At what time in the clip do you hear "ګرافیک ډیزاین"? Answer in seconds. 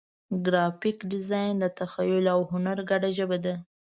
0.45-1.53